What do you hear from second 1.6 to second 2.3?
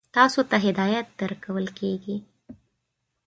کېږي.